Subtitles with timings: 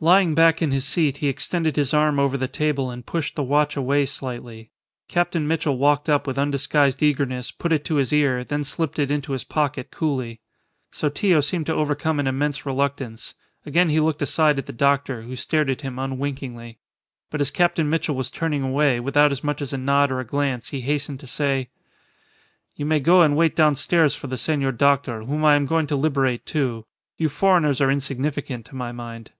[0.00, 3.42] Lying back in his seat, he extended his arm over the table and pushed the
[3.42, 4.70] watch away slightly.
[5.08, 9.10] Captain Mitchell walked up with undisguised eagerness, put it to his ear, then slipped it
[9.12, 10.40] into his pocket coolly.
[10.90, 13.34] Sotillo seemed to overcome an immense reluctance.
[13.66, 16.78] Again he looked aside at the doctor, who stared at him unwinkingly.
[17.30, 20.26] But as Captain Mitchell was turning away, without as much as a nod or a
[20.26, 21.68] glance, he hastened to say
[22.74, 25.96] "You may go and wait downstairs for the senor doctor, whom I am going to
[25.96, 26.86] liberate, too.
[27.18, 29.30] You foreigners are insignificant, to my mind."